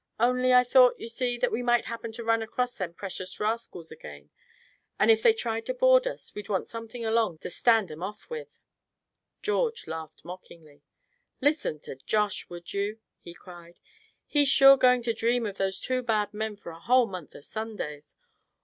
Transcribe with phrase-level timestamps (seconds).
[0.19, 3.91] "Only I thought, you see, that we might happen to run across them precious rascals
[3.91, 4.31] again,
[4.97, 8.27] and if they tried to board us, we'd want something along to stand 'em off
[8.27, 8.57] with."
[9.43, 10.81] George laughed mockingly.
[11.39, 13.77] "Listen to Josh, would you?" he cried.
[14.25, 17.43] "He's sure going to dream of those two bad men for a whole month of
[17.43, 18.15] Sundays.